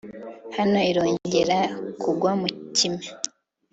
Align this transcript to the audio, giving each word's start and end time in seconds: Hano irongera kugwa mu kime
Hano 0.57 0.79
irongera 0.89 1.59
kugwa 2.01 2.31
mu 2.39 2.47
kime 2.77 3.05